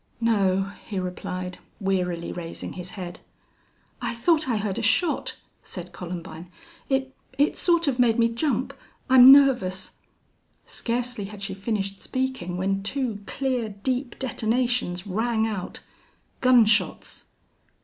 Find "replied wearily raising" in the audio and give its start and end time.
0.97-2.73